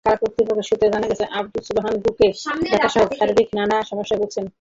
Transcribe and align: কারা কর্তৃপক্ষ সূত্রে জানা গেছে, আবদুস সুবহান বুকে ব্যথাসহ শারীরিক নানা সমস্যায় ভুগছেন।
কারা 0.05 0.17
কর্তৃপক্ষ 0.21 0.61
সূত্রে 0.69 0.87
জানা 0.93 1.07
গেছে, 1.07 1.25
আবদুস 1.37 1.63
সুবহান 1.67 1.95
বুকে 2.03 2.27
ব্যথাসহ 2.63 3.03
শারীরিক 3.19 3.49
নানা 3.59 3.77
সমস্যায় 3.89 4.19
ভুগছেন। 4.21 4.45